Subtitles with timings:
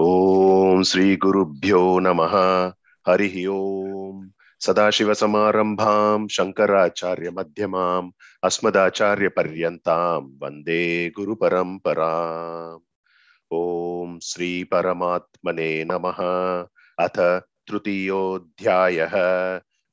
[0.00, 2.32] ॐ श्रीगुरुभ्यो नमः।
[3.08, 4.28] हरिः ओम्।
[4.60, 8.10] सदाशिवसमारम्भां शङ्कराचार्यमध्यमाम्
[8.44, 12.80] अस्मदाचार्यपर्यन्तां वंदे गुरुपरम्पराम्
[13.52, 16.18] ॐ श्रीपरमात्मने नमः।
[16.98, 19.10] अथ तृतीयोऽध्यायः।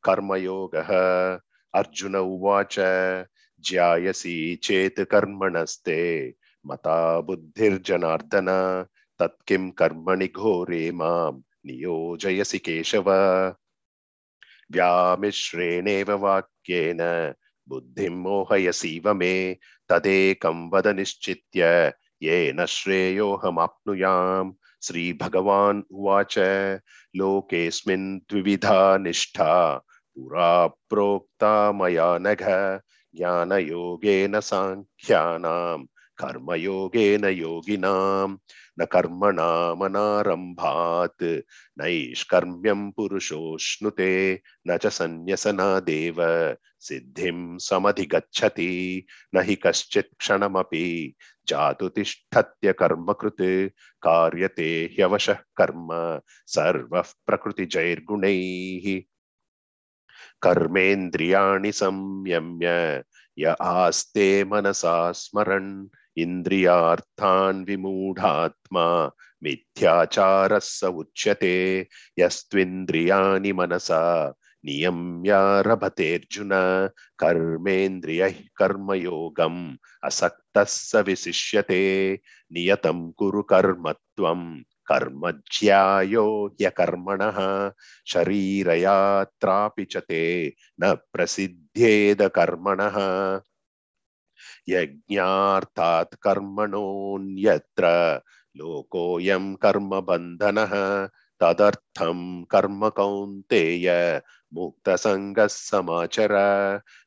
[0.03, 0.87] कर्मयोगः।
[1.75, 2.75] अर्जुन उवाच,
[3.59, 6.33] ज्यायसि चेत् कर्मणस्ते,
[6.65, 8.85] मता बुद्धिर्जनार्दन।
[9.19, 11.31] तत्किं कर्मणि घोरे माँ
[11.65, 13.09] नियोजयसि केशव।
[14.71, 17.33] व्यामिश्रेणेव वाक्येन
[17.67, 19.57] बुद्धिं मोहयसीव मे,
[19.89, 26.39] तदेकं वद निश्चित्य, येन श्रेयोऽहमाप्नुयाम्। श्रीभगवान् उवाच,
[27.15, 29.77] लोकेऽस्मिन् द्विविधा निष्ठा,
[30.15, 32.43] पुरा प्रोक्ता मया नघ,
[33.15, 35.85] ज्ञानयोगेन साङ्ख्यानां
[36.19, 38.37] कर्मयोगेन योगिनां
[38.79, 41.41] न कर्मणामनारम्भात्।
[41.79, 46.15] नैष्कर्म्यं पुरुषोऽश्नुते न च सन्न्यसनादेव।
[46.79, 51.15] सिद्धिं समधिगच्छति, न हि कश्चित् क्षणमपि।
[51.47, 53.69] जातु तिष्ठत्य कर्मकृत्,
[54.01, 59.01] कार्यते ह्यवशः कर्म, सर्वः प्रकृतिजैर्गुणैः।
[60.41, 63.03] कर्मेन्द्रियाणि संयम्य,
[63.39, 65.87] य आस्ते मनसा स्मरन्
[66.21, 69.11] इन्द्रियार्थान् विमूढात्मा
[69.43, 71.87] मिथ्याचारः स उच्यते,
[72.19, 74.33] यस्त्विन्द्रियाणि मनसा
[74.65, 76.49] नियम्यारभतेऽर्जुन
[77.19, 82.13] कर्मेन्द्रियैः कर्मयोगम् असक्तः स विशिष्यते,
[82.51, 87.71] नियतं कुरु कर्म त्वं, कर्म ज्यायो ह्यकर्मणः,
[88.07, 89.87] शरीरयात्रापि
[90.81, 92.95] न प्रसिद्ध्येद कर्मणः।
[94.71, 97.85] यज्ञार्थात् कर्मणोऽन्यत्र
[98.57, 100.73] लोकोऽयं कर्मबन्धनः
[101.41, 103.87] तदर्थं कर्म कौन्तेय
[104.53, 106.33] मुक्तसङ्गः समाचर।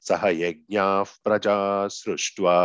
[0.01, 2.59] सह यज्ञाः प्रजा सृष्ट्वा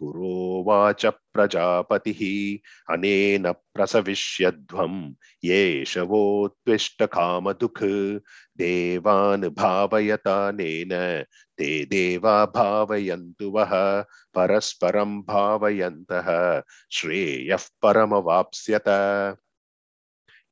[0.00, 2.58] पुरोवाच प्रजापतिः।
[2.94, 5.14] अनेन प्रसविष्यध्वं
[5.44, 7.82] येष वोत्विष्टकामदुःख
[8.56, 11.24] देवान् भावयतानेन
[11.58, 14.02] ते देवा भावयन्तु वः,
[14.34, 18.84] परस्परं भावयन्तः, श्रेयः परमवाप्स्यत।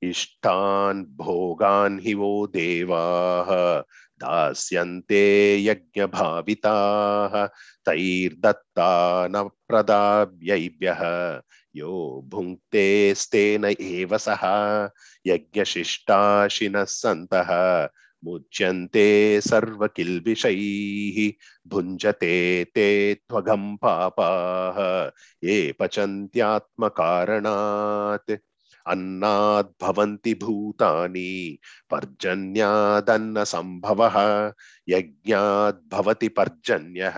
[0.03, 3.83] इष्टान् भोगान् हि वो देवाः।
[4.25, 7.49] दास्यन्ते यज्ञभाविताः
[7.87, 11.43] तैर्दत्तान प्रदाव्यैभ्यः
[11.77, 14.89] यो भुङ्क्तेस्तेन एव सः,
[15.27, 17.89] यज्ञशिष्टाशिनः सन्तः।
[18.25, 21.33] मुच्यन्ते सर्वकिल्बिषैः,
[21.69, 25.11] भुञ्जते ते त्वगं पापाः।
[25.49, 28.39] ये पचन्त्यात्मकारणात्।
[28.87, 31.59] अन्नाद् भवन्ति भूतानि
[31.91, 34.53] पर्जन्यादन्न सम्भवः
[34.89, 37.15] यज्ञाद् भवति पर्जन्यः,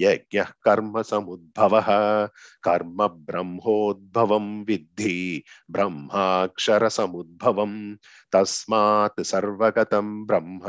[0.00, 2.28] यज्ञः कर्म समुद्भवः,
[2.62, 7.96] कर्म ब्रह्मोद्भवं विद्धि, ब्रह्माक्षरसमुद्भवं,
[8.32, 10.60] तस्मात् सर्वगतं ब्रह्म।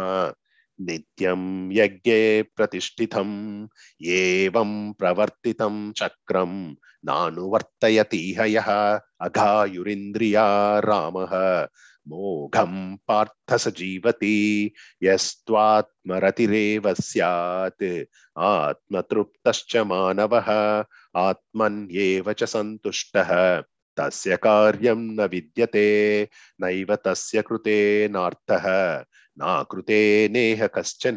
[0.82, 3.68] नित्यं यज्ञे प्रतिष्ठितम्,
[4.06, 6.74] एवं प्रवर्तितं चक्रं।
[7.06, 8.44] नानुवर्तयतीह
[9.22, 11.68] अघायुरिन्द्रिया रामः।
[12.08, 14.72] मोघं पार्थ स जीवति
[15.04, 18.04] यस्त्वात्मरतिरेव स्यात्।
[18.38, 20.84] आत्मतृप्तश्च मानवः,
[21.16, 23.64] आत्मन्येव च सन्तुष्टः।
[24.00, 26.24] तस्य कार्यं न विद्यते,
[26.62, 28.64] नैव तस्य कृते कृतेनार्थः
[29.38, 31.16] नाकृते नेह कश्चन,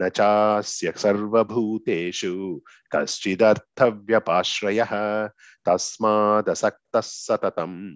[0.00, 2.62] न चास्य सर्वभूतेषु।
[2.96, 4.88] कश्चिदर्थव्यपाश्रयः,
[5.64, 7.94] तस्मादसक्तः सततं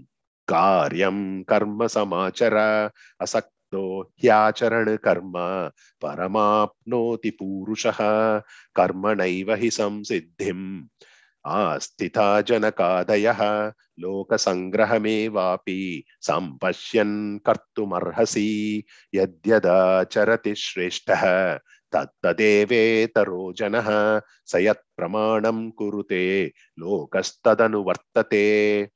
[0.48, 5.32] कार्यं कर्म समाचर, असक्तो ह्याचरण कर्म,
[6.02, 7.96] परमाप्नोति पूरुषः।
[8.76, 10.84] कर्मणैव हि संसिद्धिम्।
[11.46, 18.84] आस्थिता जनकादयः लोकसङ्ग्रहमेवापि सम्पश्यन् कर्तुमर्हसि।
[19.14, 21.58] यद्यदाचरति श्रेष्ठः
[21.92, 28.88] तत्तदेवेतरो जनः स यत्प्रमाणं कुरुते लोकस्तदनुवर्तते।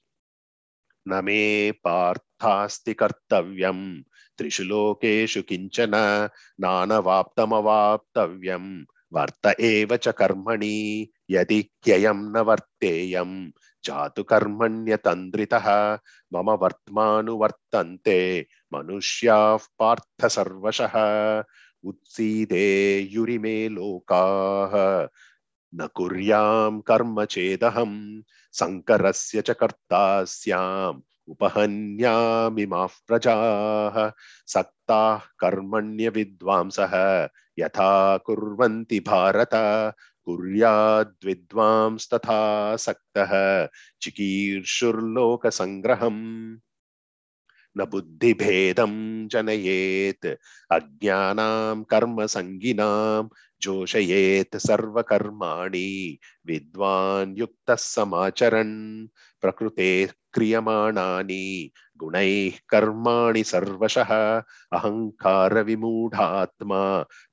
[1.09, 4.03] न मे पार्थास्ति कर्तव्यं
[4.39, 5.91] त्रिषु लोकेषु किञ्चन
[6.61, 13.51] नानवाप्तमवाप्तव्यं वर्त एव च कर्मणि यदि ह्ययं न वर्तेयं
[13.85, 15.99] जातु कर्मण्यतन्द्रितः,
[16.33, 20.93] मम वर्त्मानुवर्तन्ते, मनुष्याः पार्थ सर्वशः।
[21.85, 25.09] उत्सीदेयुरिमे लोकाः।
[25.75, 28.23] न कुर्यां कर्म चेदहं
[28.55, 34.13] शङ्करस्य च कर्ता स्याम् उपहन्यामिमाः प्रजाः।
[34.47, 37.25] सक्ताः कर्मण्य विद्वांसः
[37.59, 39.51] यथा कुर्वन्ति भारत।
[40.29, 42.41] कुर्याद्विद्वांस्तथा
[42.87, 43.33] सक्तः
[44.03, 46.25] चिकीर्षुर्लोकसङ्ग्रहम्
[47.79, 48.95] न बुद्धिभेदं
[49.33, 50.27] जनयेत्
[50.77, 53.25] अज्ञानां कर्मसङ्गिनां
[53.63, 55.89] जोषयेत् सर्वकर्माणि।
[56.47, 58.77] विद्वान् युक्तः समाचरन्
[59.43, 61.71] प्रकृतेः क्रियमाणानि
[62.01, 64.11] गुणैः कर्माणि सर्वशः
[64.79, 66.83] अहङ्कारविमूढात्मा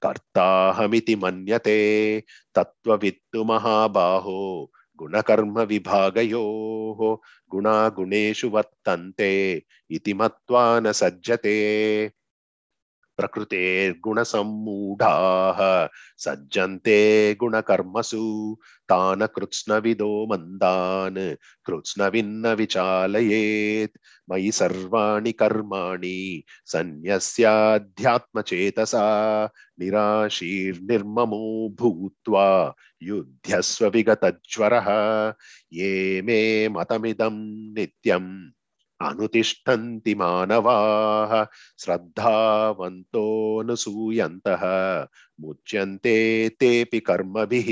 [0.04, 1.80] कर्ताहमिति मन्यते
[2.56, 4.40] तत्त्ववित्तु महाबाहो
[5.00, 7.00] गुणकर्म विभागयोः
[7.52, 9.32] गुणागुणेषु वर्तन्ते
[9.98, 11.58] इति मत्वा न सज्जते
[13.18, 18.58] प्रकृतेर्गुणसम्मूढाः सज्जन्ते गुणकर्मसु
[18.90, 21.36] तान् कृत्स्नविदो मन्दान्
[21.66, 23.98] कृत्स्नविन्न विचालयेत्
[24.32, 32.74] मयि सर्वाणि कर्माणि सन्न्यस्याध्यात्मचेतसा, निराशीर्निर्ममो भूत्वा
[33.04, 34.86] युध्यस्व विगतज्वरः।
[35.74, 38.52] ये मे मतमिदं नित्यम्।
[39.02, 41.46] अनुतिष्ठन्ति मानवाः
[41.80, 44.62] श्रद्धावन्तोऽनुसूयन्तः।
[45.40, 47.68] मुच्यन्ते तेऽपि कर्मभिः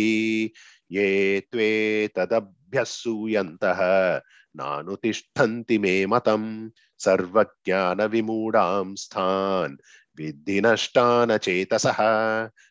[0.92, 4.22] ये त्वे तदभ्यसूयन्तः।
[4.56, 9.78] नानुतिष्ठन्ति मे मतम् सर्वज्ञानविमूढां स्थान्
[10.16, 11.88] విద్ధి నష్టాన చేతస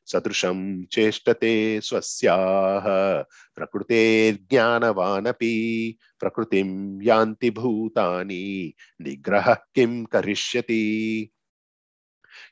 [0.06, 3.14] సదృశం చేష్టతే స్వస్యాహ
[3.56, 11.30] ప్రకృతే జ్ఞానవానపి ప్రకృతిం యాంతి భూతాని నిగ్రహ కిం కరిష్యతి.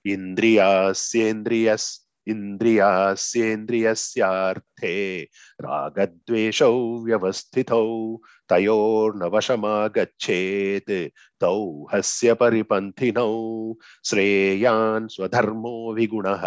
[0.07, 4.93] ఇంద్రియాస్యేంద్రియస్ इन्द्रियास्येन्द्रियस्यार्थे
[5.65, 6.73] रागद्वेषौ
[7.05, 7.85] व्यवस्थितौ
[8.53, 10.93] तयोर्नवशमागच्छेत्
[11.41, 11.55] तौ
[11.93, 13.33] हस्य परिपन्थिनौ
[14.11, 16.45] श्रेयान् स्वधर्मो विगुणः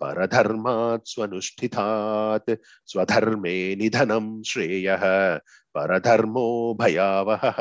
[0.00, 1.08] परधर्मात्
[2.90, 5.04] स्वधर्मे निधनं श्रेयः
[5.76, 6.48] परधर्मो
[6.80, 7.60] भयावहः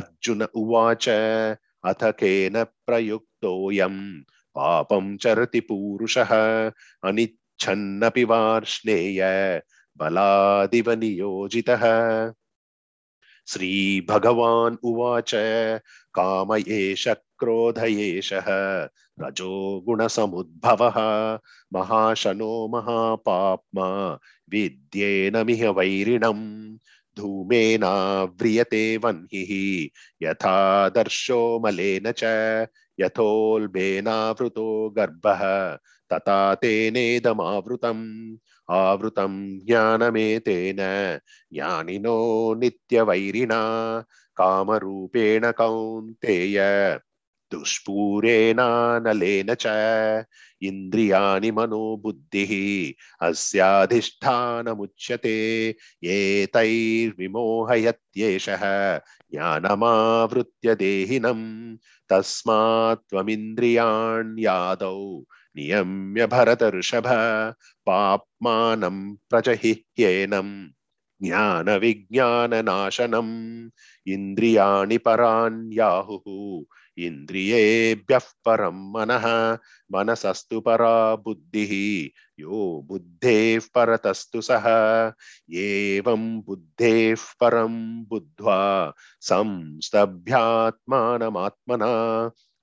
[0.00, 4.00] अर्जुन उवाच अथ केन प्रयुक्तोऽयम्
[4.54, 6.30] पापं चरति पूरुषः,
[7.04, 9.20] अनिच्छन्नपि वार्ष्णेय
[9.96, 11.82] बलादिव नियोजितः
[13.46, 15.30] श्रीभगवान् उवाच,
[16.14, 18.44] काम एष क्रोध एषः
[19.20, 20.98] रजो गुणसमुद्भवः।
[21.72, 24.18] महाशनो महापाप्मा
[24.50, 26.76] विद्येनमिह वैरिणम्
[27.18, 29.88] धूमेनाव्रियते वह्निः
[30.28, 32.24] यथा दर्शो मलेन च
[33.02, 35.78] यथोल्बेनावृतो गर्भः
[36.12, 38.36] तथा तेनेदमावृतम्।
[38.70, 40.76] आवृतं ज्ञानमेतेन
[41.52, 44.04] ज्ञानिनो नित्यवैरिणा
[44.36, 46.98] कामरूपेण कौन्तेय।
[47.52, 49.66] दुष्पूरेणानलेन च
[50.62, 58.60] इन्द्रियाणि मनो बुद्धिः अस्याधिष्ठानमुच्यते। एतैर्विमोहयत्येषः
[59.30, 61.76] ज्ञानमावृत्य देहिनम्।
[62.12, 64.98] तस्मात् त्वमिन्द्रियाण्यादौ
[65.56, 67.06] नियम्य भरतऋषभ
[67.86, 68.98] पाप्मानं
[69.30, 70.54] प्रजहिह्येनम्
[71.22, 73.34] ज्ञानविज्ञाननाशनम्
[74.12, 76.26] इन्द्रियाणि पराण्याहुः
[76.98, 79.26] इन्द्रियेभ्यः परं मनः
[79.92, 81.72] मनसस्तु परा बुद्धिः
[82.40, 84.66] यो बुद्धेः परतस्तु सः
[85.62, 87.74] एवं बुद्धेः परं
[88.10, 88.58] बुद्ध्वा
[89.20, 91.90] संस्तभ्यात्मानमात्मना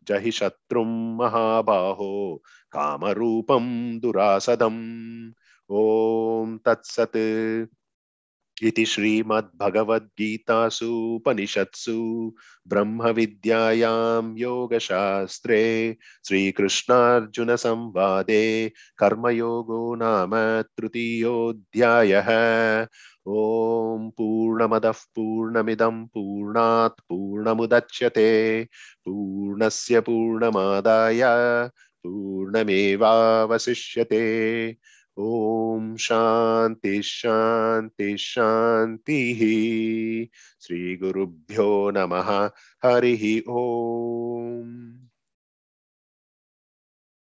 [0.07, 0.86] जहि शत्रुं
[1.17, 3.65] महाबाहो कामरूपं
[4.00, 4.81] दुरासदम्
[5.71, 7.17] ॐ तत्सत्
[8.63, 12.33] इति श्रीमद्भगवद्गीतासु उपनिषत्सु
[12.67, 15.97] ब्रह्मविद्यायां योगशास्त्रे
[16.27, 22.29] श्रीकृष्णार्जुनसंवादे कर्मयोगो नाम तृतीयोऽध्यायः।
[23.27, 28.67] ॐ पूर्णमदः पूर्णमिदं पूर्णात् पूर्णमुदच्यते,
[29.05, 31.21] पूर्णस्य पूर्णमादाय
[32.03, 34.21] पूर्णमेवावशिष्यते।
[35.21, 39.19] ओम शांति शांति शांति
[40.61, 42.51] श्री गुरुभ्यो नमः।
[42.85, 45.08] हरि ओम।